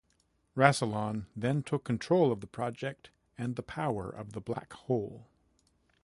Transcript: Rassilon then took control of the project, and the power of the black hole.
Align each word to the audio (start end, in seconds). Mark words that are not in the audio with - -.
Rassilon 0.57 1.27
then 1.35 1.61
took 1.61 1.83
control 1.83 2.31
of 2.31 2.41
the 2.41 2.47
project, 2.47 3.11
and 3.37 3.55
the 3.55 3.61
power 3.61 4.09
of 4.09 4.33
the 4.33 4.41
black 4.41 4.73
hole. 4.73 5.27